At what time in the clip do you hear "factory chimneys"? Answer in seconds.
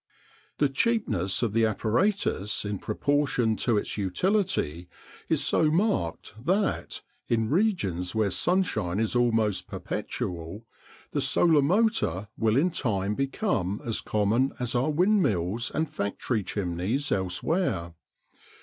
15.87-17.11